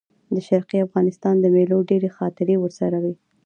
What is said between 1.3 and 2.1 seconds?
د مېلو ډېرې